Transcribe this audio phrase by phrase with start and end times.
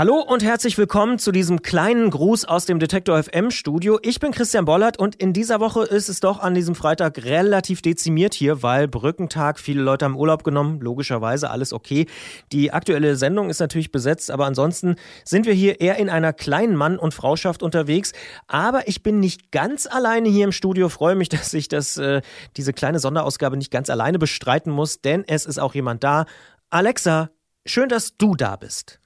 [0.00, 3.98] Hallo und herzlich willkommen zu diesem kleinen Gruß aus dem Detektor FM Studio.
[4.00, 7.82] Ich bin Christian Bollert und in dieser Woche ist es doch an diesem Freitag relativ
[7.82, 12.06] dezimiert hier, weil Brückentag, viele Leute haben Urlaub genommen, logischerweise alles okay.
[12.50, 16.76] Die aktuelle Sendung ist natürlich besetzt, aber ansonsten sind wir hier eher in einer kleinen
[16.76, 18.14] Mann- und Frauschaft unterwegs.
[18.46, 22.22] Aber ich bin nicht ganz alleine hier im Studio, freue mich, dass ich das, äh,
[22.56, 26.24] diese kleine Sonderausgabe nicht ganz alleine bestreiten muss, denn es ist auch jemand da.
[26.70, 27.28] Alexa,
[27.66, 28.99] schön, dass du da bist.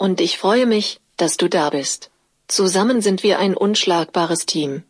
[0.00, 2.10] Und ich freue mich, dass du da bist.
[2.48, 4.82] Zusammen sind wir ein unschlagbares Team.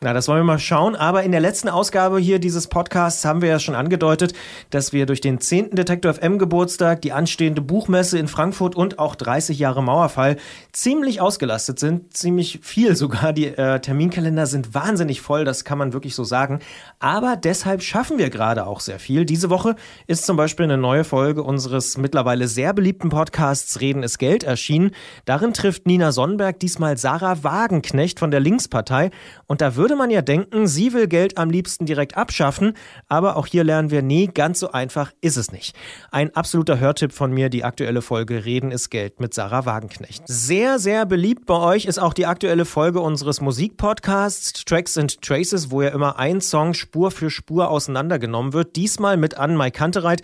[0.00, 0.94] Na, das wollen wir mal schauen.
[0.94, 4.32] Aber in der letzten Ausgabe hier dieses Podcasts haben wir ja schon angedeutet,
[4.70, 5.70] dass wir durch den 10.
[5.70, 10.36] Detektor FM Geburtstag, die anstehende Buchmesse in Frankfurt und auch 30 Jahre Mauerfall
[10.70, 12.14] ziemlich ausgelastet sind.
[12.14, 13.32] Ziemlich viel sogar.
[13.32, 16.60] Die äh, Terminkalender sind wahnsinnig voll, das kann man wirklich so sagen.
[17.00, 19.24] Aber deshalb schaffen wir gerade auch sehr viel.
[19.24, 19.74] Diese Woche
[20.06, 24.92] ist zum Beispiel eine neue Folge unseres mittlerweile sehr beliebten Podcasts Reden ist Geld erschienen.
[25.24, 29.10] Darin trifft Nina Sonnenberg diesmal Sarah Wagenknecht von der Linkspartei
[29.48, 32.74] und da wird würde man ja denken, sie will Geld am liebsten direkt abschaffen,
[33.08, 35.74] aber auch hier lernen wir, nee, ganz so einfach ist es nicht.
[36.10, 40.24] Ein absoluter Hörtipp von mir, die aktuelle Folge Reden ist Geld mit Sarah Wagenknecht.
[40.26, 45.70] Sehr, sehr beliebt bei euch ist auch die aktuelle Folge unseres Musikpodcasts Tracks and Traces,
[45.70, 48.76] wo ja immer ein Song Spur für Spur auseinandergenommen wird.
[48.76, 50.20] Diesmal mit Anne-Mai Kantereit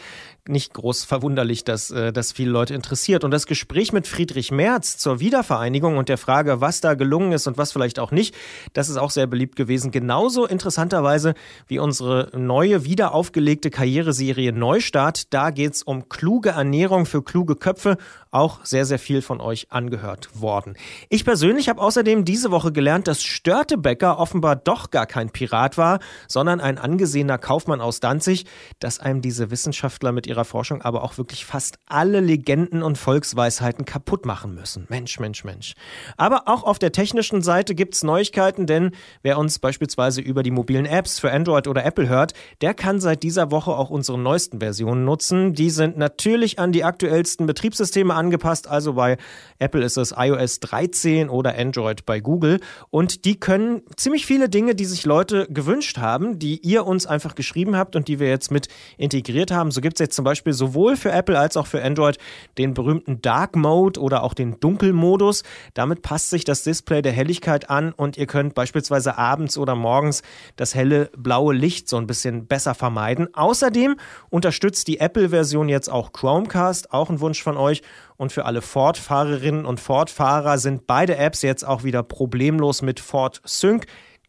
[0.47, 3.25] nicht groß verwunderlich, dass äh, das viele Leute interessiert.
[3.25, 7.47] Und das Gespräch mit Friedrich Merz zur Wiedervereinigung und der Frage, was da gelungen ist
[7.47, 8.35] und was vielleicht auch nicht,
[8.75, 9.91] das ist auch sehr beliebt gewesen.
[9.91, 11.35] Genauso interessanterweise
[11.67, 15.33] wie unsere neue, wieder aufgelegte Karriereserie Neustart.
[15.33, 17.97] Da geht's um kluge Ernährung für kluge Köpfe.
[18.35, 20.75] Auch sehr, sehr viel von euch angehört worden.
[21.09, 26.01] Ich persönlich habe außerdem diese Woche gelernt, dass Störtebecker offenbar doch gar kein Pirat war,
[26.27, 28.47] sondern ein angesehener Kaufmann aus Danzig,
[28.81, 33.85] dass einem diese Wissenschaftler mit ihrer Forschung aber auch wirklich fast alle Legenden und Volksweisheiten
[33.85, 34.87] kaputt machen müssen.
[34.89, 35.75] Mensch, Mensch, Mensch.
[36.17, 38.91] Aber auch auf der technischen Seite gibt's Neuigkeiten, denn
[39.23, 42.33] wer uns beispielsweise über die mobilen Apps für Android oder Apple hört,
[42.63, 45.53] der kann seit dieser Woche auch unsere neuesten Versionen nutzen.
[45.53, 48.24] Die sind natürlich an die aktuellsten Betriebssysteme angepasst,
[48.69, 49.17] also bei
[49.59, 54.75] Apple ist es iOS 13 oder Android bei Google und die können ziemlich viele Dinge,
[54.75, 58.51] die sich Leute gewünscht haben, die ihr uns einfach geschrieben habt und die wir jetzt
[58.51, 59.71] mit integriert haben.
[59.71, 62.19] So gibt es jetzt zum Beispiel sowohl für Apple als auch für Android
[62.59, 65.43] den berühmten Dark Mode oder auch den Dunkelmodus.
[65.75, 70.23] Damit passt sich das Display der Helligkeit an und ihr könnt beispielsweise abends oder morgens
[70.57, 73.29] das helle blaue Licht so ein bisschen besser vermeiden.
[73.35, 73.97] Außerdem
[74.31, 77.83] unterstützt die Apple-Version jetzt auch Chromecast, auch ein Wunsch von euch.
[78.17, 83.41] Und für alle Ford-Fahrerinnen und Ford-Fahrer sind beide Apps jetzt auch wieder problemlos mit Ford
[83.45, 83.87] Sync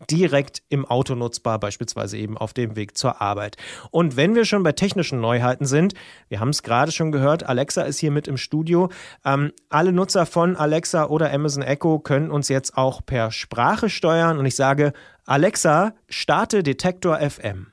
[0.10, 3.56] direkt im Auto nutzbar, beispielsweise eben auf dem Weg zur Arbeit.
[3.92, 5.94] Und wenn wir schon bei technischen Neuheiten sind,
[6.28, 8.90] wir haben es gerade schon gehört, Alexa ist hier mit im Studio.
[9.24, 14.38] Ähm, alle Nutzer von Alexa oder Amazon Echo können uns jetzt auch per Sprache steuern.
[14.38, 14.94] Und ich sage,
[15.26, 17.72] Alexa, starte Detektor FM.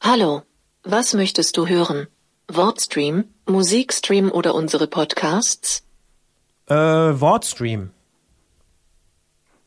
[0.00, 0.42] Hallo,
[0.84, 2.06] was möchtest du hören?
[2.48, 5.82] Wortstream, Musikstream oder unsere Podcasts?
[6.66, 7.90] Äh, Wortstream.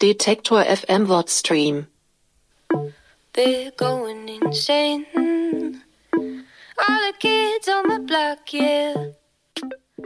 [0.02, 1.88] Detektor FM Wortstream.
[3.34, 5.06] They're going insane.
[6.14, 9.14] All the kids on the block, yeah.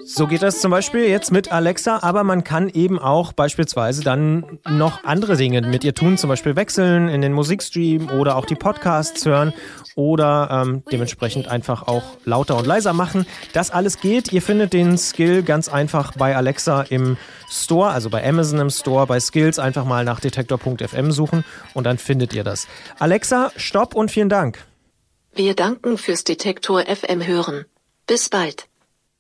[0.06, 4.60] So geht das zum Beispiel jetzt mit Alexa, aber man kann eben auch beispielsweise dann
[4.68, 8.56] noch andere Dinge mit ihr tun, zum Beispiel wechseln in den Musikstream oder auch die
[8.56, 9.54] Podcasts hören
[9.96, 13.26] oder ähm, dementsprechend einfach auch lauter und leiser machen.
[13.54, 14.32] Das alles geht.
[14.32, 17.18] Ihr findet den Skill ganz einfach bei Alexa im
[17.50, 21.44] Store, also bei Amazon im Store, bei Skills einfach mal nach detektor.fm suchen
[21.74, 22.68] und dann findet ihr das.
[23.00, 24.66] Alexa, stopp und vielen Dank.
[25.34, 27.66] Wir danken fürs Detektor FM hören.
[28.08, 28.69] Bis bald.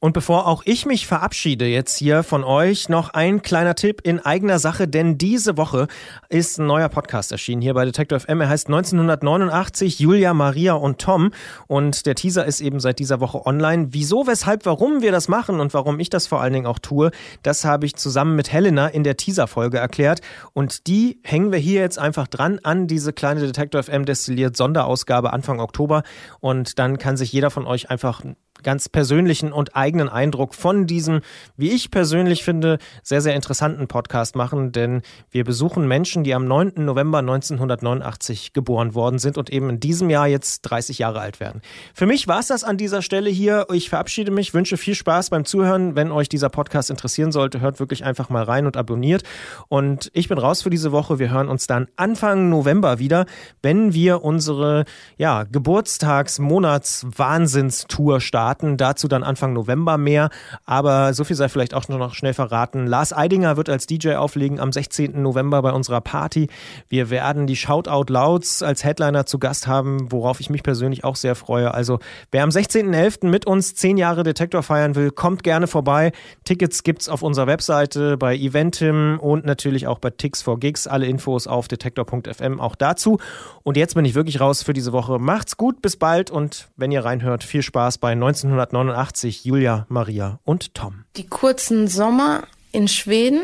[0.01, 4.21] Und bevor auch ich mich verabschiede jetzt hier von euch, noch ein kleiner Tipp in
[4.21, 5.87] eigener Sache, denn diese Woche
[6.29, 8.39] ist ein neuer Podcast erschienen hier bei Detective FM.
[8.39, 11.31] Er heißt 1989 Julia, Maria und Tom
[11.67, 13.87] und der Teaser ist eben seit dieser Woche online.
[13.91, 17.11] Wieso, weshalb, warum wir das machen und warum ich das vor allen Dingen auch tue,
[17.43, 20.21] das habe ich zusammen mit Helena in der Teaser-Folge erklärt
[20.53, 25.33] und die hängen wir hier jetzt einfach dran an diese kleine Detective FM destilliert Sonderausgabe
[25.33, 26.03] Anfang Oktober
[26.39, 28.23] und dann kann sich jeder von euch einfach
[28.63, 31.21] ganz persönlichen und eigenen Eindruck von diesem,
[31.57, 35.01] wie ich persönlich finde, sehr, sehr interessanten Podcast machen, denn
[35.31, 36.73] wir besuchen Menschen, die am 9.
[36.77, 41.61] November 1989 geboren worden sind und eben in diesem Jahr jetzt 30 Jahre alt werden.
[41.93, 43.67] Für mich war es das an dieser Stelle hier.
[43.71, 45.95] Ich verabschiede mich, wünsche viel Spaß beim Zuhören.
[45.95, 49.23] Wenn euch dieser Podcast interessieren sollte, hört wirklich einfach mal rein und abonniert.
[49.67, 51.19] Und ich bin raus für diese Woche.
[51.19, 53.25] Wir hören uns dann Anfang November wieder,
[53.61, 54.85] wenn wir unsere
[55.17, 58.48] ja, Geburtstags-Monats-Wahnsinnstour starten.
[58.77, 60.29] Dazu dann Anfang November mehr.
[60.65, 62.87] Aber so viel sei vielleicht auch noch schnell verraten.
[62.87, 65.21] Lars Eidinger wird als DJ auflegen am 16.
[65.21, 66.49] November bei unserer Party.
[66.87, 71.15] Wir werden die Shoutout Louds als Headliner zu Gast haben, worauf ich mich persönlich auch
[71.15, 71.73] sehr freue.
[71.73, 71.99] Also
[72.31, 73.27] wer am 16.11.
[73.27, 76.11] mit uns zehn Jahre Detektor feiern will, kommt gerne vorbei.
[76.43, 80.87] Tickets gibt's auf unserer Webseite bei Eventim und natürlich auch bei Tix for Gigs.
[80.87, 83.19] Alle Infos auf detektor.fm auch dazu.
[83.63, 85.19] Und jetzt bin ich wirklich raus für diese Woche.
[85.19, 90.73] Macht's gut, bis bald und wenn ihr reinhört, viel Spaß bei 1989 Julia, Maria und
[90.73, 91.03] Tom.
[91.15, 93.41] Die kurzen Sommer in Schweden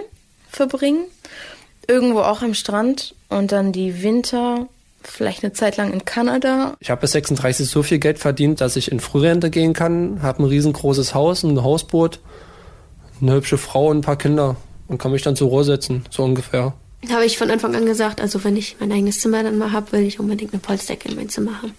[0.50, 1.06] verbringen,
[1.88, 4.68] irgendwo auch am Strand und dann die Winter
[5.04, 6.76] vielleicht eine Zeit lang in Kanada.
[6.80, 10.44] Ich habe bis 36 so viel Geld verdient, dass ich in Frührente gehen kann, habe
[10.44, 12.20] ein riesengroßes Haus, ein Hausboot,
[13.22, 14.56] eine hübsche Frau und ein paar Kinder
[14.88, 16.74] und kann mich dann zur Ruhe setzen, so ungefähr.
[17.10, 19.92] Habe ich von Anfang an gesagt, also wenn ich mein eigenes Zimmer dann mal habe,
[19.92, 21.76] will ich unbedingt eine Polstdecke in mein Zimmer haben.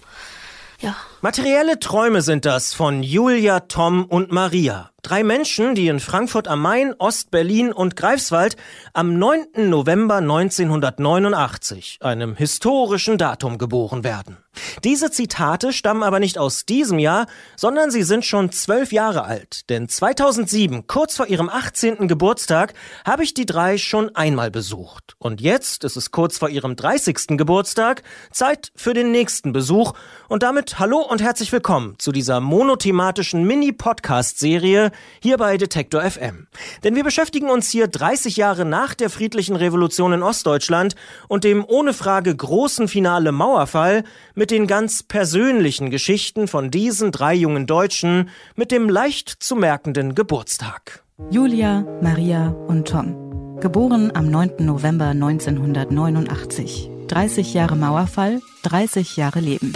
[0.79, 0.95] Ja.
[1.21, 4.91] Materielle Träume sind das von Julia, Tom und Maria.
[5.07, 8.57] Drei Menschen, die in Frankfurt am Main, Ost-Berlin und Greifswald
[8.91, 9.69] am 9.
[9.69, 14.35] November 1989, einem historischen Datum, geboren werden.
[14.83, 19.69] Diese Zitate stammen aber nicht aus diesem Jahr, sondern sie sind schon zwölf Jahre alt.
[19.69, 22.07] Denn 2007, kurz vor ihrem 18.
[22.07, 22.73] Geburtstag,
[23.05, 25.15] habe ich die drei schon einmal besucht.
[25.19, 27.37] Und jetzt ist es kurz vor ihrem 30.
[27.37, 29.93] Geburtstag, Zeit für den nächsten Besuch.
[30.27, 36.47] Und damit hallo und herzlich willkommen zu dieser monothematischen Mini-Podcast-Serie hier bei Detektor FM.
[36.83, 40.95] Denn wir beschäftigen uns hier 30 Jahre nach der friedlichen Revolution in Ostdeutschland
[41.27, 44.03] und dem ohne Frage großen Finale Mauerfall
[44.35, 50.15] mit den ganz persönlichen Geschichten von diesen drei jungen Deutschen mit dem leicht zu merkenden
[50.15, 51.03] Geburtstag.
[51.29, 53.59] Julia, Maria und Tom.
[53.59, 54.57] Geboren am 9.
[54.59, 56.91] November 1989.
[57.07, 59.73] 30 Jahre Mauerfall, 30 Jahre Leben.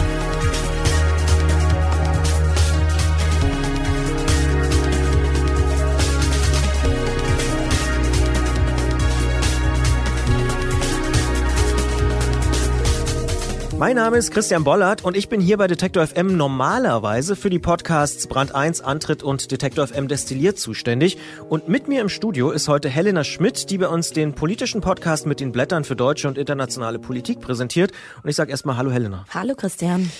[13.82, 17.58] Mein Name ist Christian Bollert und ich bin hier bei Detektor FM normalerweise für die
[17.58, 21.18] Podcasts Brand 1, Antritt und Detektor FM Destilliert zuständig.
[21.48, 25.26] Und mit mir im Studio ist heute Helena Schmidt, die bei uns den politischen Podcast
[25.26, 27.90] mit den Blättern für deutsche und internationale Politik präsentiert.
[28.22, 29.24] Und ich sage erstmal Hallo Helena.
[29.34, 30.12] Hallo Christian.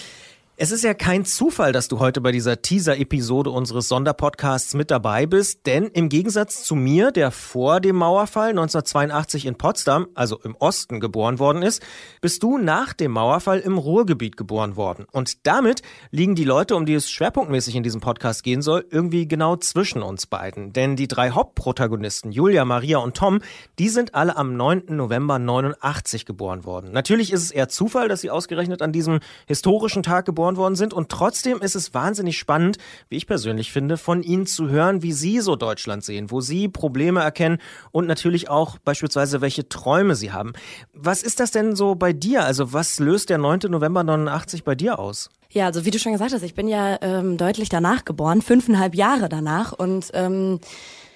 [0.62, 5.26] Es ist ja kein Zufall, dass du heute bei dieser Teaser-Episode unseres Sonderpodcasts mit dabei
[5.26, 10.54] bist, denn im Gegensatz zu mir, der vor dem Mauerfall 1982 in Potsdam, also im
[10.54, 11.82] Osten, geboren worden ist,
[12.20, 15.04] bist du nach dem Mauerfall im Ruhrgebiet geboren worden.
[15.10, 15.82] Und damit
[16.12, 20.00] liegen die Leute, um die es schwerpunktmäßig in diesem Podcast gehen soll, irgendwie genau zwischen
[20.00, 20.72] uns beiden.
[20.72, 23.40] Denn die drei Hauptprotagonisten, Julia, Maria und Tom,
[23.80, 24.84] die sind alle am 9.
[24.90, 26.92] November 89 geboren worden.
[26.92, 29.18] Natürlich ist es eher Zufall, dass sie ausgerechnet an diesem
[29.48, 30.94] historischen Tag geboren geboren worden sind.
[30.94, 32.78] Und trotzdem ist es wahnsinnig spannend,
[33.08, 36.68] wie ich persönlich finde, von Ihnen zu hören, wie Sie so Deutschland sehen, wo Sie
[36.68, 37.58] Probleme erkennen
[37.90, 40.52] und natürlich auch beispielsweise, welche Träume Sie haben.
[40.92, 42.44] Was ist das denn so bei dir?
[42.44, 43.60] Also was löst der 9.
[43.68, 45.30] November 89 bei dir aus?
[45.50, 48.94] Ja, also wie du schon gesagt hast, ich bin ja ähm, deutlich danach geboren, fünfeinhalb
[48.94, 50.60] Jahre danach und ähm,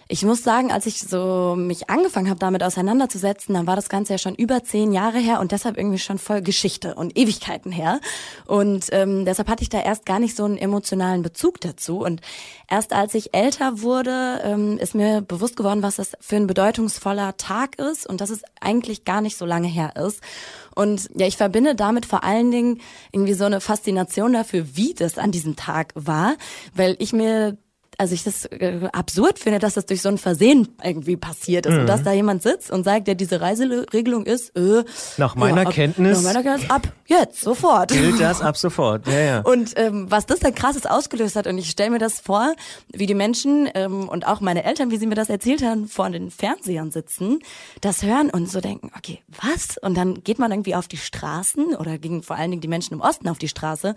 [0.08, 4.14] ich muss sagen, als ich so mich angefangen habe, damit auseinanderzusetzen, dann war das Ganze
[4.14, 8.00] ja schon über zehn Jahre her und deshalb irgendwie schon voll Geschichte und Ewigkeiten her.
[8.47, 11.99] Und ähm, deshalb hatte ich da erst gar nicht so einen emotionalen Bezug dazu.
[11.99, 12.21] Und
[12.71, 17.37] erst als ich älter wurde, ähm, ist mir bewusst geworden, was das für ein bedeutungsvoller
[17.37, 20.21] Tag ist und dass es eigentlich gar nicht so lange her ist.
[20.76, 25.19] Und ja, ich verbinde damit vor allen Dingen irgendwie so eine Faszination dafür, wie das
[25.19, 26.37] an diesem Tag war,
[26.75, 27.57] weil ich mir
[27.99, 31.75] also ich das äh, absurd finde, dass das durch so ein Versehen irgendwie passiert ist
[31.75, 31.81] mhm.
[31.81, 34.85] und dass da jemand sitzt und sagt, ja, diese Reiseregelung ist äh,
[35.17, 39.07] nach meiner ja, ab, Kenntnis nach meiner Kenntnis ab jetzt sofort gilt das ab sofort.
[39.07, 39.41] Ja, ja.
[39.41, 42.55] Und ähm, was das dann krasses ausgelöst hat und ich stelle mir das vor,
[42.93, 46.11] wie die Menschen ähm, und auch meine Eltern, wie sie mir das erzählt haben, vor
[46.11, 47.41] den Fernsehern sitzen,
[47.81, 49.79] das hören und so denken, okay, was?
[49.79, 52.95] Und dann geht man irgendwie auf die Straßen oder gingen vor allen Dingen die Menschen
[52.95, 53.95] im Osten auf die Straße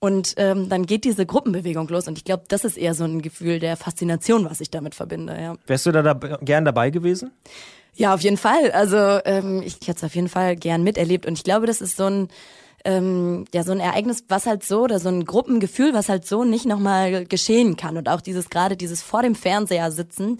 [0.00, 2.06] und ähm, dann geht diese Gruppenbewegung los.
[2.06, 5.36] Und ich glaube, das ist eher so ein Gefühl der Faszination, was ich damit verbinde.
[5.40, 5.56] Ja.
[5.66, 7.32] Wärst du da, da gern dabei gewesen?
[7.94, 8.70] Ja, auf jeden Fall.
[8.70, 11.26] Also ähm, ich hätte es auf jeden Fall gern miterlebt.
[11.26, 12.28] Und ich glaube, das ist so ein
[12.84, 16.44] ähm, ja so ein Ereignis, was halt so oder so ein Gruppengefühl, was halt so
[16.44, 20.38] nicht nochmal geschehen kann und auch dieses gerade dieses vor dem Fernseher sitzen,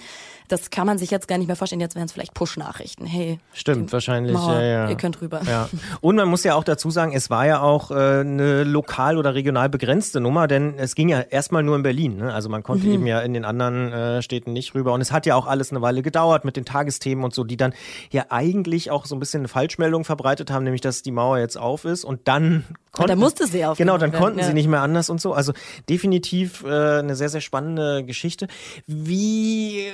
[0.49, 1.81] das kann man sich jetzt gar nicht mehr vorstellen.
[1.81, 3.07] Jetzt wären es vielleicht Push-Nachrichten.
[3.07, 4.33] Hey, Stimmt, wahrscheinlich.
[4.33, 4.89] Mauer, ja, ja.
[4.91, 5.41] ihr könnt rüber.
[5.47, 5.69] Ja.
[6.01, 9.35] Und man muss ja auch dazu sagen, es war ja auch äh, eine lokal oder
[9.35, 12.17] regional begrenzte Nummer, denn es ging ja erstmal nur in Berlin.
[12.17, 12.33] Ne?
[12.33, 12.93] Also man konnte Mhm.
[12.95, 14.93] eben ja in den anderen äh, Städten nicht rüber.
[14.93, 17.57] Und es hat ja auch alles eine Weile gedauert mit den Tagesthemen und so, die
[17.57, 17.73] dann
[18.11, 21.59] ja eigentlich auch so ein bisschen eine Falschmeldung verbreitet haben, nämlich dass die Mauer jetzt
[21.59, 22.05] auf ist.
[22.05, 24.47] Und dann konnten, da musste sie aufgenommen Genau, dann werden, konnten ja.
[24.47, 25.33] sie nicht mehr anders und so.
[25.33, 25.53] Also
[25.89, 28.49] definitiv äh, eine sehr, sehr spannende Geschichte.
[28.87, 29.85] Wie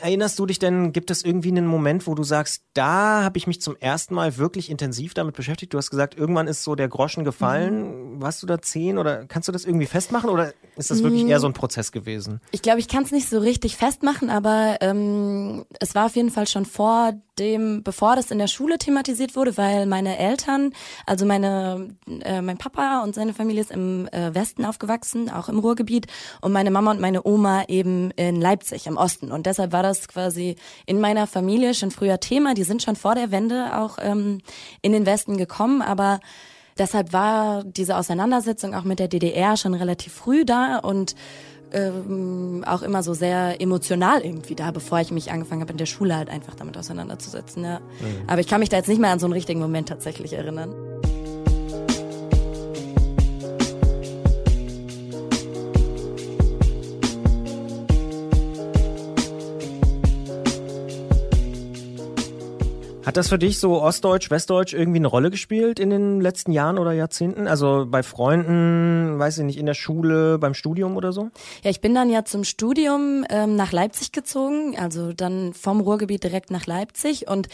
[0.00, 3.46] erinnerst du dich denn, gibt es irgendwie einen Moment, wo du sagst, da habe ich
[3.46, 5.72] mich zum ersten Mal wirklich intensiv damit beschäftigt?
[5.72, 8.03] Du hast gesagt, irgendwann ist so der Groschen gefallen.
[8.20, 11.28] Warst du da zehn oder kannst du das irgendwie festmachen oder ist das wirklich Mm.
[11.28, 12.40] eher so ein Prozess gewesen?
[12.50, 16.30] Ich glaube, ich kann es nicht so richtig festmachen, aber ähm, es war auf jeden
[16.30, 20.72] Fall schon vor dem, bevor das in der Schule thematisiert wurde, weil meine Eltern,
[21.04, 25.58] also meine, äh, mein Papa und seine Familie ist im äh, Westen aufgewachsen, auch im
[25.58, 26.06] Ruhrgebiet,
[26.40, 29.32] und meine Mama und meine Oma eben in Leipzig im Osten.
[29.32, 30.56] Und deshalb war das quasi
[30.86, 32.54] in meiner Familie schon früher Thema.
[32.54, 34.40] Die sind schon vor der Wende auch ähm,
[34.82, 36.20] in den Westen gekommen, aber
[36.78, 41.14] Deshalb war diese Auseinandersetzung auch mit der DDR schon relativ früh da und
[41.72, 45.86] ähm, auch immer so sehr emotional irgendwie da, bevor ich mich angefangen habe, in der
[45.86, 47.64] Schule halt einfach damit auseinanderzusetzen.
[47.64, 47.80] Ja.
[47.80, 48.28] Mhm.
[48.28, 50.74] Aber ich kann mich da jetzt nicht mehr an so einen richtigen Moment tatsächlich erinnern.
[63.14, 66.80] Hat das für dich so Ostdeutsch, Westdeutsch irgendwie eine Rolle gespielt in den letzten Jahren
[66.80, 67.46] oder Jahrzehnten?
[67.46, 71.30] Also bei Freunden, weiß ich nicht, in der Schule, beim Studium oder so?
[71.62, 76.24] Ja, ich bin dann ja zum Studium ähm, nach Leipzig gezogen, also dann vom Ruhrgebiet
[76.24, 77.46] direkt nach Leipzig und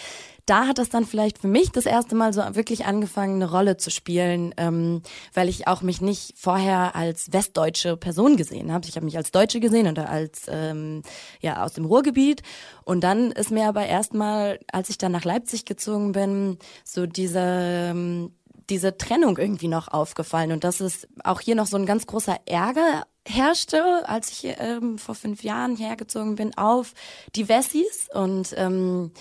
[0.50, 3.76] da hat das dann vielleicht für mich das erste Mal so wirklich angefangen, eine Rolle
[3.76, 5.00] zu spielen, ähm,
[5.32, 8.88] weil ich auch mich nicht vorher als westdeutsche Person gesehen habe.
[8.88, 11.02] Ich habe mich als Deutsche gesehen oder als ähm,
[11.40, 12.42] ja aus dem Ruhrgebiet.
[12.82, 17.38] Und dann ist mir aber erstmal, als ich dann nach Leipzig gezogen bin, so diese
[17.40, 18.32] ähm,
[18.68, 22.38] diese Trennung irgendwie noch aufgefallen und dass es auch hier noch so ein ganz großer
[22.46, 26.94] Ärger herrschte, als ich ähm, vor fünf Jahren hergezogen bin, auf
[27.34, 29.12] die Wessis und ähm,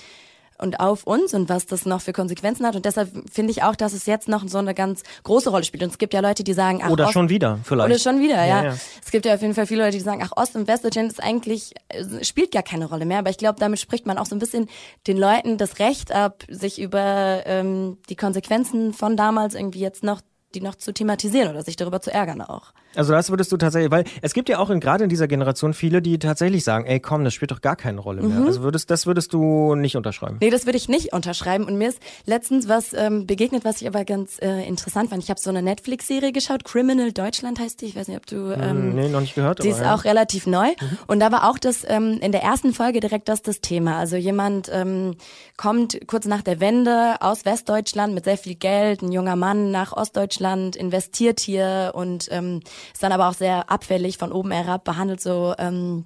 [0.60, 2.76] und auf uns und was das noch für Konsequenzen hat.
[2.76, 5.84] Und deshalb finde ich auch, dass es jetzt noch so eine ganz große Rolle spielt.
[5.84, 7.90] Und es gibt ja Leute, die sagen, ach, Oder Ost- schon wieder, vielleicht.
[7.90, 8.64] Oder schon wieder, ja.
[8.64, 8.78] Ja, ja.
[9.04, 11.24] Es gibt ja auf jeden Fall viele Leute, die sagen, ach, Ost- und Westdeutschland ist
[11.24, 13.20] eigentlich, äh, spielt gar keine Rolle mehr.
[13.20, 14.70] Aber ich glaube, damit spricht man auch so ein bisschen
[15.08, 20.22] den Leuten das Recht ab, sich über ähm, die Konsequenzen von damals irgendwie jetzt noch
[20.56, 22.74] die noch zu thematisieren oder sich darüber zu ärgern auch.
[22.96, 25.74] Also das würdest du tatsächlich, weil es gibt ja auch in, gerade in dieser Generation
[25.74, 28.40] viele, die tatsächlich sagen, ey komm, das spielt doch gar keine Rolle mehr.
[28.40, 28.48] Mhm.
[28.48, 30.38] Also würdest, das würdest du nicht unterschreiben.
[30.42, 31.66] Nee, das würde ich nicht unterschreiben.
[31.66, 35.24] Und mir ist letztens was ähm, begegnet, was ich aber ganz äh, interessant fand.
[35.24, 37.86] Ich habe so eine Netflix-Serie geschaut, Criminal Deutschland heißt die.
[37.86, 38.52] Ich weiß nicht, ob du...
[38.52, 39.64] Ähm, Hm, nee, noch nicht gehört.
[39.64, 39.96] Die aber, ist ja.
[39.96, 40.68] auch relativ neu.
[41.08, 43.98] Und da war auch das ähm, in der ersten Folge direkt das das Thema.
[43.98, 45.16] Also jemand ähm,
[45.58, 49.94] kommt kurz nach der Wende aus Westdeutschland mit sehr viel Geld, ein junger Mann nach
[49.94, 52.62] Ostdeutschland, investiert hier und ähm,
[52.94, 56.06] ist dann aber auch sehr abfällig von oben herab, behandelt so ähm,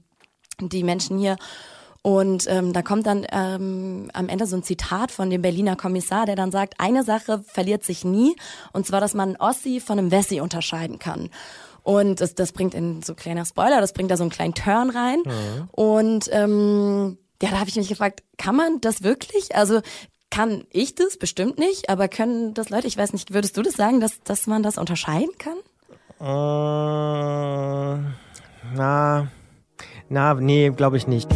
[0.59, 1.37] die Menschen hier.
[2.01, 6.25] Und ähm, da kommt dann ähm, am Ende so ein Zitat von dem Berliner Kommissar,
[6.25, 8.35] der dann sagt, eine Sache verliert sich nie,
[8.73, 11.29] und zwar, dass man einen Ossi von einem Wessi unterscheiden kann.
[11.81, 14.89] Und das, das bringt in so kleiner Spoiler, das bringt da so einen kleinen Turn
[14.89, 15.21] rein.
[15.71, 19.55] Und ähm, ja, da habe ich mich gefragt, kann man das wirklich?
[19.55, 19.81] Also
[20.29, 23.75] kann ich das bestimmt nicht, aber können das Leute, ich weiß nicht, würdest du das
[23.75, 25.57] sagen, dass, dass man das unterscheiden kann?
[26.23, 26.25] Äh,
[28.75, 29.27] na,
[30.07, 31.29] na, nee, glaube ich nicht.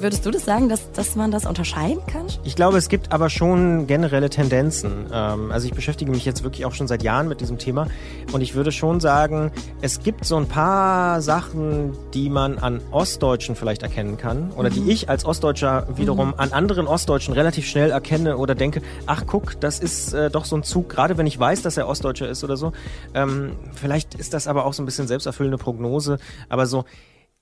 [0.00, 2.26] Würdest du das sagen, dass, dass man das unterscheiden kann?
[2.42, 5.06] Ich glaube, es gibt aber schon generelle Tendenzen.
[5.12, 7.86] Ähm, also ich beschäftige mich jetzt wirklich auch schon seit Jahren mit diesem Thema
[8.32, 9.52] und ich würde schon sagen,
[9.82, 14.90] es gibt so ein paar Sachen, die man an Ostdeutschen vielleicht erkennen kann oder die
[14.90, 19.80] ich als Ostdeutscher wiederum an anderen Ostdeutschen relativ schnell erkenne oder denke, ach guck, das
[19.80, 22.56] ist äh, doch so ein Zug, gerade wenn ich weiß, dass er Ostdeutscher ist oder
[22.56, 22.72] so.
[23.12, 26.86] Ähm, vielleicht ist das aber auch so ein bisschen selbsterfüllende Prognose, aber so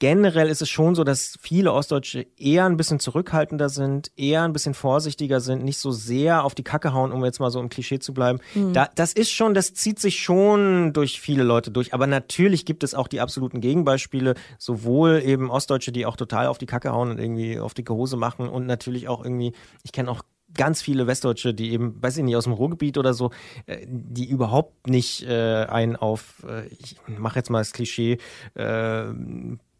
[0.00, 4.52] Generell ist es schon so, dass viele Ostdeutsche eher ein bisschen zurückhaltender sind, eher ein
[4.52, 7.68] bisschen vorsichtiger sind, nicht so sehr auf die Kacke hauen, um jetzt mal so im
[7.68, 8.38] Klischee zu bleiben.
[8.54, 8.74] Mhm.
[8.74, 11.94] Da, das ist schon, das zieht sich schon durch viele Leute durch.
[11.94, 16.58] Aber natürlich gibt es auch die absoluten Gegenbeispiele, sowohl eben Ostdeutsche, die auch total auf
[16.58, 19.52] die Kacke hauen und irgendwie auf dicke Hose machen und natürlich auch irgendwie,
[19.82, 20.22] ich kenne auch
[20.54, 23.30] ganz viele Westdeutsche, die eben, weiß ich nicht, aus dem Ruhrgebiet oder so,
[23.66, 28.18] äh, die überhaupt nicht äh, einen auf, äh, ich mache jetzt mal das Klischee,
[28.54, 29.04] äh,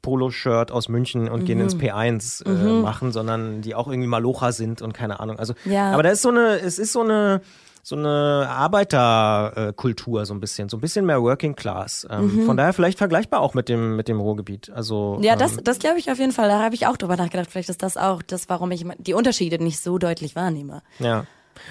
[0.02, 2.81] Poloshirt aus München und gehen ins P1 äh, Mhm.
[2.83, 5.38] machen, sondern die auch irgendwie Malocha sind und keine Ahnung.
[5.38, 5.93] Also, Ja.
[5.93, 7.40] aber da ist so eine, es ist so eine,
[7.83, 12.07] so eine Arbeiterkultur so ein bisschen, so ein bisschen mehr Working Class.
[12.11, 14.71] Ähm, Von daher vielleicht vergleichbar auch mit dem mit dem Ruhrgebiet.
[14.71, 15.25] Also Mhm.
[15.25, 16.49] Ja, das, ähm, das glaube ich auf jeden Fall.
[16.49, 17.50] Da habe ich auch drüber nachgedacht.
[17.50, 20.83] Vielleicht ist das auch das, warum ich die Unterschiede nicht so deutlich wahrnehme.
[20.99, 21.25] Ja.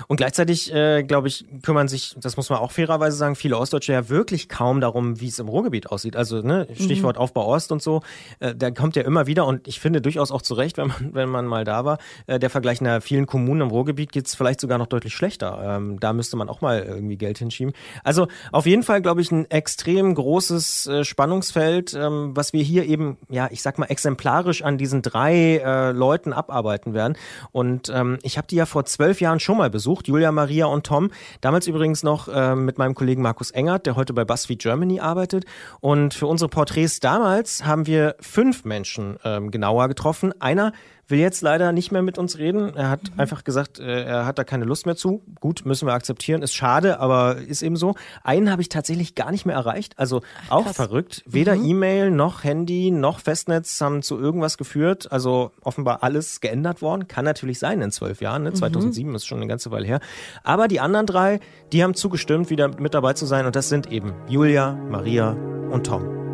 [0.07, 3.93] Und gleichzeitig, äh, glaube ich, kümmern sich, das muss man auch fairerweise sagen, viele Ostdeutsche
[3.93, 6.15] ja wirklich kaum darum, wie es im Ruhrgebiet aussieht.
[6.15, 8.01] Also ne, Stichwort Aufbau Ost und so,
[8.39, 11.29] äh, da kommt ja immer wieder und ich finde durchaus auch zurecht, wenn man, wenn
[11.29, 14.77] man mal da war, äh, der Vergleich nach vielen Kommunen im Ruhrgebiet geht's vielleicht sogar
[14.77, 15.59] noch deutlich schlechter.
[15.63, 17.73] Ähm, da müsste man auch mal irgendwie Geld hinschieben.
[18.03, 22.85] Also auf jeden Fall, glaube ich, ein extrem großes äh, Spannungsfeld, ähm, was wir hier
[22.85, 27.17] eben, ja, ich sag mal, exemplarisch an diesen drei äh, Leuten abarbeiten werden.
[27.51, 30.87] Und ähm, ich habe die ja vor zwölf Jahren schon mal besucht, Julia, Maria und
[30.87, 31.11] Tom.
[31.39, 35.45] Damals übrigens noch äh, mit meinem Kollegen Markus Engert, der heute bei BuzzFeed Germany arbeitet.
[35.81, 40.33] Und für unsere Porträts damals haben wir fünf Menschen ähm, genauer getroffen.
[40.41, 40.73] Einer
[41.07, 42.75] will jetzt leider nicht mehr mit uns reden.
[42.75, 45.23] Er hat einfach gesagt, äh, er hat da keine Lust mehr zu.
[45.39, 46.41] Gut, müssen wir akzeptieren.
[46.41, 47.95] Ist schade, aber ist eben so.
[48.23, 49.97] Einen habe ich tatsächlich gar nicht mehr erreicht.
[49.97, 50.75] Also auch krass.
[50.75, 51.23] verrückt.
[51.25, 55.11] Weder E-Mail noch Handy noch Festnetz haben zu irgendwas geführt.
[55.11, 57.07] Also offenbar alles geändert worden.
[57.07, 58.43] Kann natürlich sein in zwölf Jahren.
[58.43, 58.53] Ne?
[58.53, 59.99] 2007 ist schon eine ganze Weile her.
[60.43, 61.39] Aber die anderen drei,
[61.71, 63.45] die haben zugestimmt, wieder mit dabei zu sein.
[63.45, 65.31] Und das sind eben Julia, Maria
[65.71, 66.26] und Tom.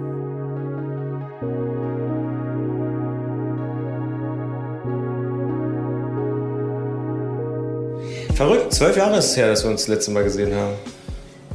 [8.36, 10.74] Verrückt, zwölf Jahre ist es her, dass wir uns das letzte Mal gesehen haben.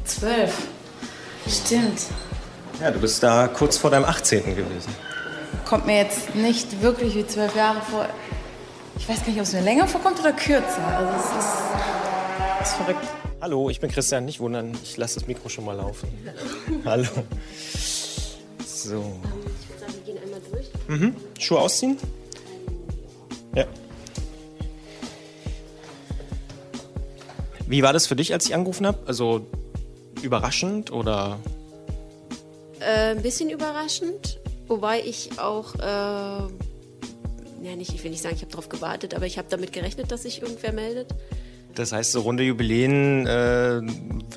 [0.04, 0.52] Zwölf.
[1.48, 2.02] Stimmt.
[2.80, 4.54] Ja, du bist da kurz vor deinem 18.
[4.54, 4.94] gewesen.
[5.64, 8.06] Kommt mir jetzt nicht wirklich wie zwölf Jahre vor.
[8.96, 10.86] Ich weiß gar nicht, ob es mir länger vorkommt oder kürzer.
[10.86, 11.58] Also es ist,
[12.60, 13.06] es ist verrückt.
[13.40, 16.08] Hallo, ich bin Christian, nicht wundern, ich lasse das Mikro schon mal laufen.
[16.84, 17.08] Hallo.
[18.66, 19.16] So.
[20.86, 21.14] Mhm.
[21.38, 21.98] Schuhe ausziehen?
[23.54, 23.64] Ja.
[27.68, 28.98] Wie war das für dich, als ich angerufen habe?
[29.06, 29.46] Also
[30.22, 31.38] überraschend oder?
[32.80, 36.48] Äh, ein bisschen überraschend, wobei ich auch, äh, ja
[37.76, 40.22] nicht, ich will nicht sagen, ich habe darauf gewartet, aber ich habe damit gerechnet, dass
[40.22, 41.08] sich irgendwer meldet.
[41.74, 43.82] Das heißt, so runde Jubiläen, äh,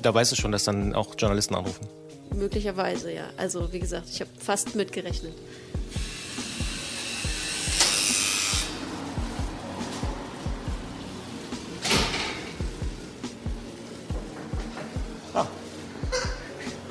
[0.02, 1.86] da weißt du schon, dass dann auch Journalisten anrufen.
[2.34, 3.24] Möglicherweise, ja.
[3.38, 5.32] Also wie gesagt, ich habe fast mitgerechnet.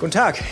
[0.02, 0.44] Guten Tag.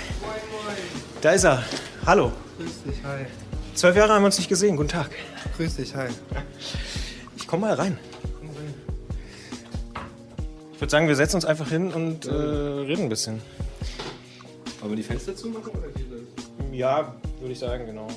[1.21, 1.63] Da ist er.
[2.05, 2.31] Hallo.
[2.59, 3.25] Grüß dich, hi.
[3.73, 4.77] Zwölf Jahre haben wir uns nicht gesehen.
[4.77, 5.09] Guten Tag.
[5.57, 6.09] Grüß dich, hi.
[7.35, 7.97] Ich komme mal rein.
[10.71, 13.41] Ich würde sagen, wir setzen uns einfach hin und äh, reden ein bisschen.
[14.81, 16.45] Wollen wir die Fenster zumachen oder geht das?
[16.71, 18.07] Ja, würde ich sagen, genau.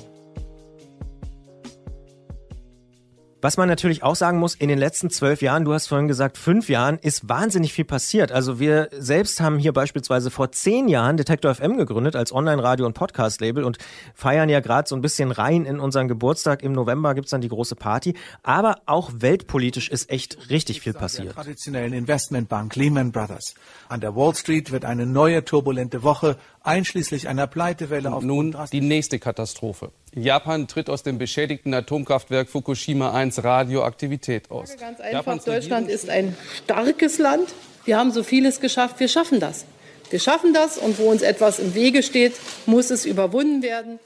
[3.43, 6.37] Was man natürlich auch sagen muss, in den letzten zwölf Jahren, du hast vorhin gesagt,
[6.37, 8.31] fünf Jahren, ist wahnsinnig viel passiert.
[8.31, 12.93] Also wir selbst haben hier beispielsweise vor zehn Jahren Detektor FM gegründet als Online-Radio- und
[12.93, 13.79] Podcast-Label und
[14.15, 16.63] feiern ja gerade so ein bisschen rein in unseren Geburtstag.
[16.63, 18.15] Im November gibt's dann die große Party.
[18.43, 21.33] Aber auch weltpolitisch ist echt richtig viel Der passiert.
[21.33, 23.55] traditionellen Investmentbank Lehman Brothers.
[23.89, 28.79] An der Wall Street wird eine neue turbulente Woche, einschließlich einer Pleitewelle auf Nun die
[28.79, 29.91] nächste Katastrophe.
[30.15, 34.77] Japan tritt aus dem beschädigten Atomkraftwerk Fukushima 1 Radioaktivität aus.
[34.77, 37.53] Ganz einfach, Japans Deutschland ist ein starkes Land.
[37.85, 39.65] Wir haben so vieles geschafft, wir schaffen das.
[40.09, 42.33] Wir schaffen das und wo uns etwas im Wege steht,
[42.67, 43.99] muss es überwunden werden.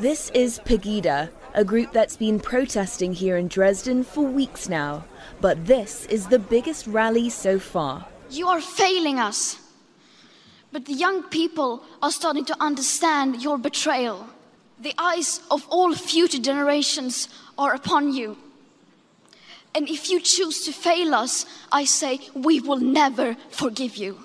[0.00, 5.04] This is Pegida, a group that's been protesting here in Dresden for weeks now.
[5.40, 8.06] But this is the biggest rally so far.
[8.30, 9.58] You are failing us.
[10.72, 14.26] But the young people are starting to understand your betrayal.
[14.82, 18.36] The eyes of all future generations are upon you.
[19.74, 24.18] And if you choose to fail us, I say we will never forgive you.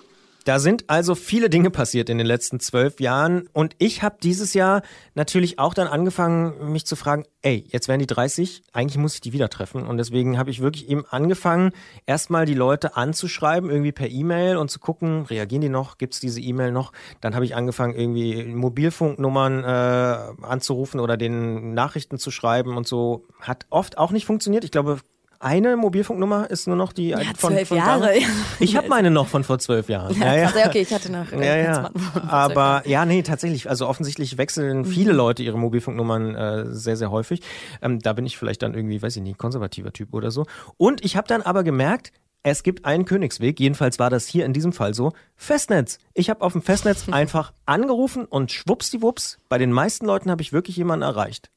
[0.48, 4.54] Da sind also viele Dinge passiert in den letzten zwölf Jahren und ich habe dieses
[4.54, 4.82] Jahr
[5.14, 9.20] natürlich auch dann angefangen, mich zu fragen, ey, jetzt werden die 30, eigentlich muss ich
[9.20, 11.72] die wieder treffen und deswegen habe ich wirklich eben angefangen,
[12.06, 16.40] erstmal die Leute anzuschreiben, irgendwie per E-Mail und zu gucken, reagieren die noch, gibt's diese
[16.40, 16.94] E-Mail noch?
[17.20, 23.26] Dann habe ich angefangen, irgendwie Mobilfunknummern äh, anzurufen oder den Nachrichten zu schreiben und so.
[23.42, 24.64] Hat oft auch nicht funktioniert.
[24.64, 25.02] Ich glaube,
[25.40, 28.00] eine Mobilfunknummer ist nur noch die Ja, von, zwölf von Jahre.
[28.02, 28.24] damals.
[28.60, 30.18] Ich habe meine noch von vor zwölf Jahren.
[30.20, 30.36] Ja.
[30.36, 31.92] Ja, okay, ich hatte noch, Ja, ja.
[32.28, 33.70] Aber ja, nee, tatsächlich.
[33.70, 37.42] Also offensichtlich wechseln viele Leute ihre Mobilfunknummern äh, sehr, sehr häufig.
[37.82, 40.46] Ähm, da bin ich vielleicht dann irgendwie, weiß ich nicht, konservativer Typ oder so.
[40.78, 42.12] Und ich habe dann aber gemerkt,
[42.44, 45.12] Es gibt einen Königsweg, jedenfalls war das hier in diesem Fall so.
[45.36, 45.98] Festnetz.
[46.14, 50.54] Ich habe auf dem Festnetz einfach angerufen und schwuppsdiwupps, bei den meisten Leuten habe ich
[50.54, 51.50] wirklich jemanden erreicht.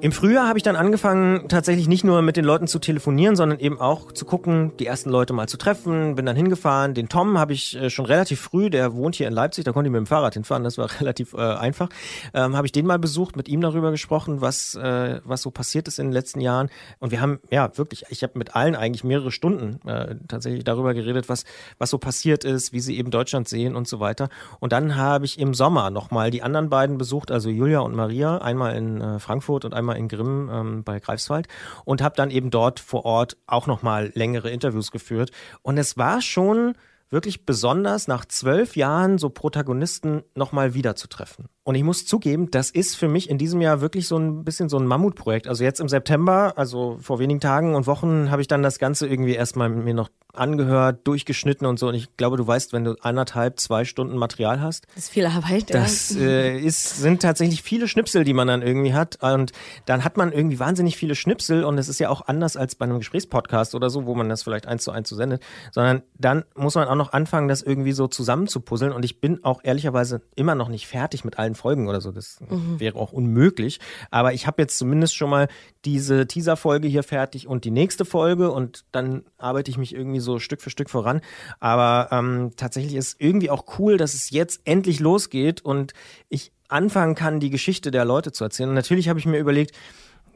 [0.00, 3.58] Im Frühjahr habe ich dann angefangen, tatsächlich nicht nur mit den Leuten zu telefonieren, sondern
[3.58, 6.14] eben auch zu gucken, die ersten Leute mal zu treffen.
[6.14, 6.94] Bin dann hingefahren.
[6.94, 9.88] Den Tom habe ich äh, schon relativ früh, der wohnt hier in Leipzig, da konnte
[9.88, 11.88] ich mit dem Fahrrad hinfahren, das war relativ äh, einfach.
[12.32, 15.88] Ähm, habe ich den mal besucht, mit ihm darüber gesprochen, was, äh, was so passiert
[15.88, 16.70] ist in den letzten Jahren.
[17.00, 20.94] Und wir haben, ja, wirklich, ich habe mit allen eigentlich mehrere Stunden äh, tatsächlich darüber
[20.94, 21.42] geredet, was,
[21.78, 24.28] was so passiert ist, wie sie eben Deutschland sehen und so weiter.
[24.60, 28.38] Und dann habe ich im Sommer nochmal die anderen beiden besucht, also Julia und Maria,
[28.38, 31.48] einmal in äh, Frankfurt und einmal in Grimm ähm, bei Greifswald
[31.84, 35.30] und habe dann eben dort vor Ort auch nochmal längere Interviews geführt.
[35.62, 36.74] Und es war schon
[37.10, 41.48] wirklich besonders, nach zwölf Jahren so Protagonisten nochmal wiederzutreffen.
[41.68, 44.70] Und ich muss zugeben, das ist für mich in diesem Jahr wirklich so ein bisschen
[44.70, 45.46] so ein Mammutprojekt.
[45.46, 49.06] Also jetzt im September, also vor wenigen Tagen und Wochen, habe ich dann das Ganze
[49.06, 51.88] irgendwie erstmal mir noch angehört, durchgeschnitten und so.
[51.88, 55.26] Und ich glaube, du weißt, wenn du anderthalb, zwei Stunden Material hast, Das ist viel
[55.26, 55.74] Arbeit.
[55.74, 59.18] das äh, ist, sind tatsächlich viele Schnipsel, die man dann irgendwie hat.
[59.22, 59.52] Und
[59.84, 62.84] dann hat man irgendwie wahnsinnig viele Schnipsel und es ist ja auch anders als bei
[62.84, 66.44] einem Gesprächspodcast oder so, wo man das vielleicht eins zu eins so sendet, sondern dann
[66.54, 68.92] muss man auch noch anfangen, das irgendwie so zusammenzupuzzeln.
[68.92, 72.10] Und ich bin auch ehrlicherweise immer noch nicht fertig mit allen Folgen oder so.
[72.12, 72.80] Das Mhm.
[72.80, 73.80] wäre auch unmöglich.
[74.10, 75.48] Aber ich habe jetzt zumindest schon mal
[75.84, 80.38] diese Teaser-Folge hier fertig und die nächste Folge und dann arbeite ich mich irgendwie so
[80.38, 81.20] Stück für Stück voran.
[81.60, 85.92] Aber ähm, tatsächlich ist irgendwie auch cool, dass es jetzt endlich losgeht und
[86.28, 88.68] ich anfangen kann, die Geschichte der Leute zu erzählen.
[88.68, 89.72] Und natürlich habe ich mir überlegt,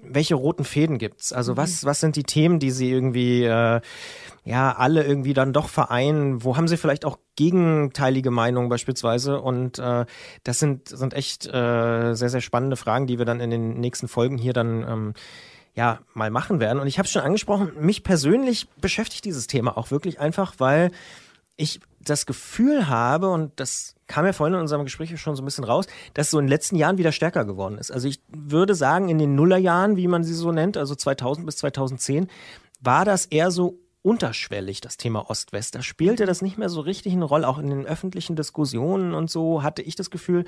[0.03, 1.33] welche roten Fäden gibt's?
[1.33, 3.81] Also was, was sind die Themen, die sie irgendwie, äh,
[4.45, 6.45] ja, alle irgendwie dann doch vereinen?
[6.45, 9.41] Wo haben sie vielleicht auch gegenteilige Meinungen beispielsweise?
[9.41, 10.05] Und äh,
[10.45, 14.09] das sind, sind echt äh, sehr, sehr spannende Fragen, die wir dann in den nächsten
[14.09, 15.15] Folgen hier dann ähm,
[15.75, 16.81] ja mal machen werden.
[16.81, 20.91] Und ich habe schon angesprochen, mich persönlich beschäftigt dieses Thema auch wirklich einfach, weil
[21.57, 25.45] ich das Gefühl habe, und das kam ja vorhin in unserem Gespräch schon so ein
[25.45, 27.91] bisschen raus, dass so in den letzten Jahren wieder stärker geworden ist.
[27.91, 31.57] Also ich würde sagen, in den Nullerjahren, wie man sie so nennt, also 2000 bis
[31.57, 32.29] 2010,
[32.81, 35.77] war das eher so unterschwellig, das Thema Ost-West.
[35.77, 37.47] Da spielte das nicht mehr so richtig eine Rolle.
[37.47, 40.45] Auch in den öffentlichen Diskussionen und so hatte ich das Gefühl,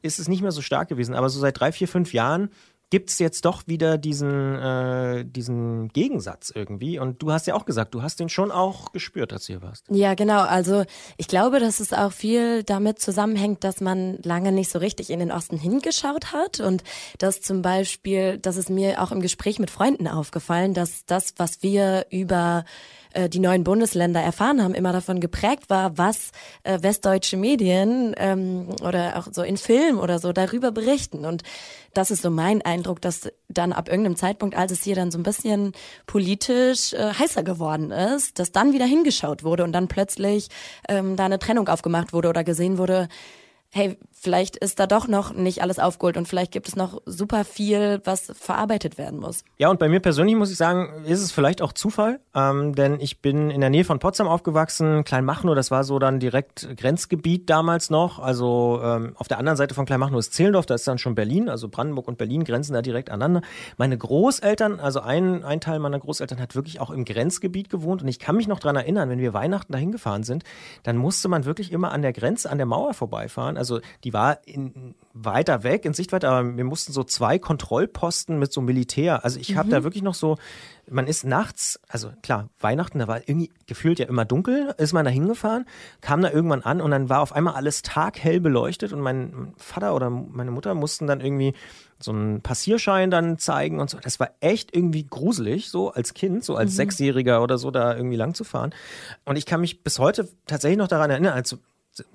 [0.00, 1.14] ist es nicht mehr so stark gewesen.
[1.14, 2.50] Aber so seit drei, vier, fünf Jahren
[2.90, 6.98] gibt es jetzt doch wieder diesen, äh, diesen Gegensatz irgendwie.
[6.98, 9.62] Und du hast ja auch gesagt, du hast den schon auch gespürt, als du hier
[9.62, 9.86] warst.
[9.90, 10.42] Ja, genau.
[10.42, 10.84] Also
[11.16, 15.18] ich glaube, dass es auch viel damit zusammenhängt, dass man lange nicht so richtig in
[15.18, 16.84] den Osten hingeschaut hat und
[17.18, 21.62] dass zum Beispiel, das ist mir auch im Gespräch mit Freunden aufgefallen, dass das, was
[21.62, 22.64] wir über
[23.14, 26.32] äh, die neuen Bundesländer erfahren haben, immer davon geprägt war, was
[26.64, 31.24] äh, westdeutsche Medien ähm, oder auch so in Film oder so darüber berichten.
[31.24, 31.42] Und
[31.94, 35.18] das ist so mein Eindruck, dass dann ab irgendeinem Zeitpunkt, als es hier dann so
[35.18, 35.72] ein bisschen
[36.06, 40.48] politisch äh, heißer geworden ist, dass dann wieder hingeschaut wurde und dann plötzlich
[40.88, 43.08] ähm, da eine Trennung aufgemacht wurde oder gesehen wurde,
[43.70, 47.44] hey, vielleicht ist da doch noch nicht alles aufgeholt und vielleicht gibt es noch super
[47.44, 49.44] viel, was verarbeitet werden muss.
[49.58, 52.98] Ja, und bei mir persönlich muss ich sagen, ist es vielleicht auch Zufall, ähm, denn
[53.00, 55.04] ich bin in der Nähe von Potsdam aufgewachsen.
[55.04, 58.18] Kleinmachnow, das war so dann direkt Grenzgebiet damals noch.
[58.18, 61.50] Also ähm, auf der anderen Seite von Kleinmachnow ist Zehlendorf, da ist dann schon Berlin,
[61.50, 63.42] also Brandenburg und Berlin grenzen da direkt aneinander.
[63.76, 68.08] Meine Großeltern, also ein, ein Teil meiner Großeltern hat wirklich auch im Grenzgebiet gewohnt und
[68.08, 70.44] ich kann mich noch dran erinnern, wenn wir Weihnachten dahin gefahren sind,
[70.82, 73.58] dann musste man wirklich immer an der Grenze, an der Mauer vorbeifahren.
[73.58, 78.52] Also die war in, weiter weg, in Sichtweite, aber wir mussten so zwei Kontrollposten mit
[78.52, 79.24] so Militär.
[79.24, 79.58] Also ich mhm.
[79.58, 80.38] habe da wirklich noch so,
[80.88, 85.04] man ist nachts, also klar, Weihnachten, da war irgendwie gefühlt ja immer dunkel, ist man
[85.04, 85.66] da hingefahren,
[86.00, 89.94] kam da irgendwann an und dann war auf einmal alles taghell beleuchtet und mein Vater
[89.94, 91.52] oder meine Mutter mussten dann irgendwie
[91.98, 93.98] so einen Passierschein dann zeigen und so.
[93.98, 96.76] Das war echt irgendwie gruselig, so als Kind, so als mhm.
[96.76, 98.74] Sechsjähriger oder so, da irgendwie lang zu fahren.
[99.24, 101.56] Und ich kann mich bis heute tatsächlich noch daran erinnern, als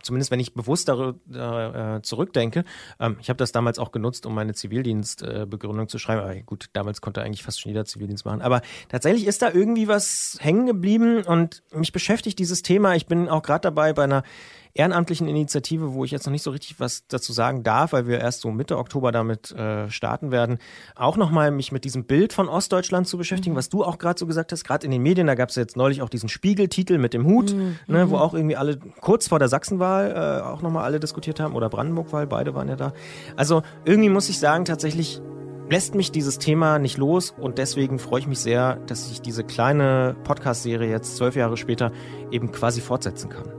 [0.02, 2.66] zumindest wenn ich bewusst darüber äh, zurückdenke,
[3.00, 6.22] ähm, ich habe das damals auch genutzt, um meine Zivildienstbegründung äh, zu schreiben.
[6.22, 8.42] Aber gut, damals konnte eigentlich fast schon jeder Zivildienst machen.
[8.42, 12.96] Aber tatsächlich ist da irgendwie was hängen geblieben und mich beschäftigt dieses Thema.
[12.96, 14.24] Ich bin auch gerade dabei bei einer
[14.74, 18.20] ehrenamtlichen Initiative, wo ich jetzt noch nicht so richtig was dazu sagen darf, weil wir
[18.20, 20.60] erst so Mitte Oktober damit äh, starten werden,
[20.96, 23.58] auch nochmal mich mit diesem Bild von Ostdeutschland zu beschäftigen, mhm.
[23.58, 25.76] was du auch gerade so gesagt hast, gerade in den Medien, da gab es jetzt
[25.76, 27.78] neulich auch diesen Spiegeltitel mit dem Hut, mhm.
[27.88, 28.22] ne, wo mhm.
[28.22, 32.28] auch irgendwie alle kurz vor der Sachsenwahl äh, auch nochmal alle diskutiert haben oder Brandenburgwahl,
[32.28, 32.94] beide waren ja da.
[33.36, 35.22] Also irgendwie muss ich sagen, tatsächlich
[35.70, 39.44] lässt mich dieses Thema nicht los und deswegen freue ich mich sehr, dass ich diese
[39.44, 41.92] kleine Podcast-Serie jetzt zwölf Jahre später
[42.32, 43.59] eben quasi fortsetzen kann.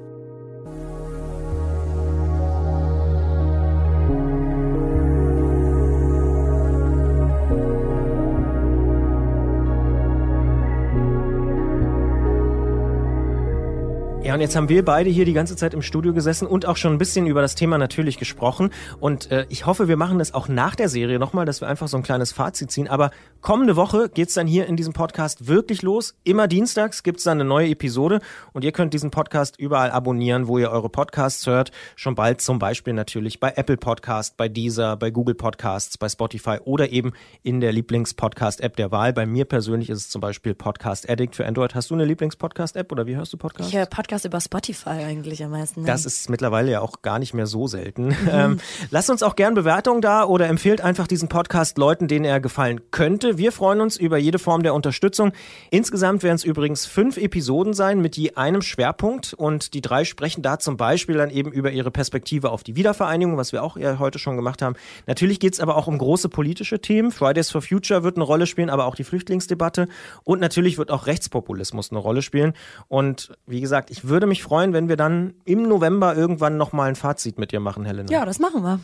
[14.31, 16.77] Ja, und jetzt haben wir beide hier die ganze Zeit im Studio gesessen und auch
[16.77, 18.71] schon ein bisschen über das Thema natürlich gesprochen.
[19.01, 21.89] Und äh, ich hoffe, wir machen das auch nach der Serie nochmal, dass wir einfach
[21.89, 22.87] so ein kleines Fazit ziehen.
[22.87, 26.15] Aber kommende Woche geht's dann hier in diesem Podcast wirklich los.
[26.23, 28.21] Immer dienstags gibt's dann eine neue Episode
[28.53, 31.73] und ihr könnt diesen Podcast überall abonnieren, wo ihr eure Podcasts hört.
[31.97, 36.59] Schon bald zum Beispiel natürlich bei Apple Podcast, bei Deezer, bei Google Podcasts, bei Spotify
[36.65, 39.13] oder eben in der Lieblings-Podcast-App der Wahl.
[39.13, 41.75] Bei mir persönlich ist es zum Beispiel Podcast Addict für Android.
[41.75, 43.73] Hast du eine Lieblings-Podcast-App oder wie hörst du Podcasts?
[43.73, 45.83] Ich höre Podcast Podcast über Spotify eigentlich am meisten.
[45.83, 45.87] Ne?
[45.87, 48.09] Das ist mittlerweile ja auch gar nicht mehr so selten.
[48.09, 48.17] Mhm.
[48.31, 52.41] Ähm, lasst uns auch gern Bewertungen da oder empfehlt einfach diesen Podcast Leuten, denen er
[52.41, 53.39] gefallen könnte.
[53.39, 55.33] Wir freuen uns über jede Form der Unterstützung.
[55.71, 60.43] Insgesamt werden es übrigens fünf Episoden sein mit je einem Schwerpunkt und die drei sprechen
[60.43, 63.99] da zum Beispiel dann eben über ihre Perspektive auf die Wiedervereinigung, was wir auch ja
[63.99, 64.77] heute schon gemacht haben.
[65.07, 67.11] Natürlich geht es aber auch um große politische Themen.
[67.11, 69.89] Fridays for Future wird eine Rolle spielen, aber auch die Flüchtlingsdebatte
[70.25, 72.55] und natürlich wird auch Rechtspopulismus eine Rolle spielen.
[72.89, 76.97] Und wie gesagt, ich würde mich freuen, wenn wir dann im November irgendwann nochmal ein
[76.97, 78.11] Fazit mit dir machen, Helena.
[78.11, 78.81] Ja, das machen wir.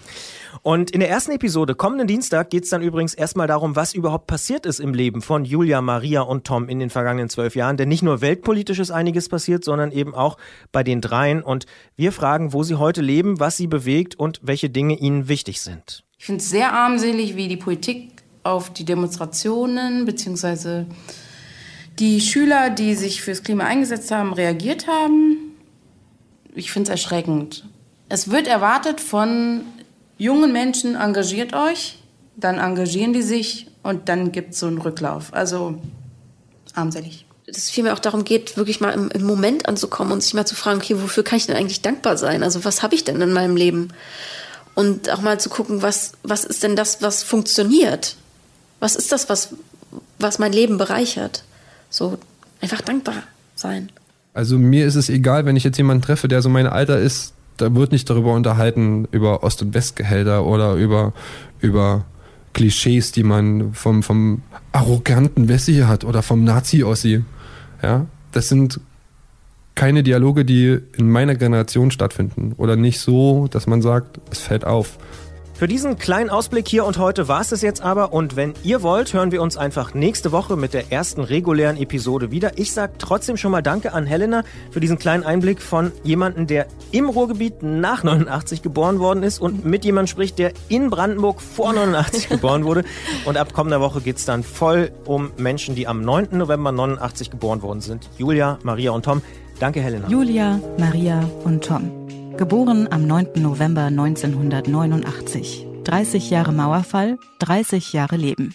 [0.62, 4.26] Und in der ersten Episode, kommenden Dienstag, geht es dann übrigens erstmal darum, was überhaupt
[4.26, 7.76] passiert ist im Leben von Julia, Maria und Tom in den vergangenen zwölf Jahren.
[7.76, 10.38] Denn nicht nur weltpolitisch ist einiges passiert, sondern eben auch
[10.72, 11.42] bei den dreien.
[11.42, 15.60] Und wir fragen, wo sie heute leben, was sie bewegt und welche Dinge ihnen wichtig
[15.60, 16.04] sind.
[16.18, 18.12] Ich finde es sehr armselig, wie die Politik
[18.42, 20.86] auf die Demonstrationen beziehungsweise
[21.98, 25.54] die Schüler, die sich fürs Klima eingesetzt haben, reagiert haben.
[26.54, 27.64] Ich finde es erschreckend.
[28.08, 29.62] Es wird erwartet von
[30.18, 31.98] jungen Menschen, engagiert euch,
[32.36, 35.32] dann engagieren die sich und dann gibt es so einen Rücklauf.
[35.32, 35.78] Also
[36.74, 37.24] armselig.
[37.46, 40.46] Dass es vielmehr auch darum geht, wirklich mal im, im, Moment anzukommen und sich mal
[40.46, 42.42] zu fragen, okay, wofür kann ich denn eigentlich dankbar sein?
[42.42, 43.92] Also was habe ich denn in meinem Leben?
[44.74, 48.16] Und auch mal zu gucken, was, was ist denn das, was funktioniert?
[48.80, 49.50] Was ist das, was,
[50.18, 51.44] was mein Leben bereichert?
[51.96, 52.18] So
[52.60, 53.22] einfach dankbar
[53.54, 53.88] sein.
[54.34, 57.32] Also mir ist es egal, wenn ich jetzt jemanden treffe, der so mein Alter ist,
[57.56, 61.14] da wird nicht darüber unterhalten, über Ost- und Westgehälter oder über,
[61.58, 62.04] über
[62.52, 67.24] Klischees, die man vom, vom arroganten Wessi hat oder vom Nazi-Ossi.
[67.82, 68.78] Ja, das sind
[69.74, 72.52] keine Dialoge, die in meiner Generation stattfinden.
[72.58, 74.98] Oder nicht so, dass man sagt, es fällt auf.
[75.58, 78.12] Für diesen kleinen Ausblick hier und heute war es es jetzt aber.
[78.12, 82.30] Und wenn ihr wollt, hören wir uns einfach nächste Woche mit der ersten regulären Episode
[82.30, 82.58] wieder.
[82.58, 86.66] Ich sage trotzdem schon mal Danke an Helena für diesen kleinen Einblick von jemandem, der
[86.90, 91.72] im Ruhrgebiet nach 89 geboren worden ist und mit jemandem spricht, der in Brandenburg vor
[91.72, 92.84] 89 geboren wurde.
[93.24, 96.28] Und ab kommender Woche geht es dann voll um Menschen, die am 9.
[96.32, 98.10] November 89 geboren worden sind.
[98.18, 99.22] Julia, Maria und Tom.
[99.58, 100.06] Danke, Helena.
[100.08, 102.05] Julia, Maria und Tom.
[102.36, 103.40] Geboren am 9.
[103.40, 105.66] November 1989.
[105.84, 108.54] 30 Jahre Mauerfall, 30 Jahre Leben.